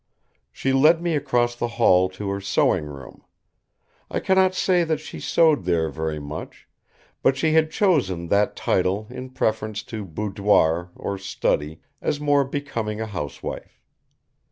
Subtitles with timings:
[0.51, 3.23] She led me across the hall to her sewing room.
[4.09, 6.67] I cannot say that she sewed there very much,
[7.21, 12.99] but she had chosen that title in preference to boudoir or study as more becoming
[12.99, 13.79] a housewife.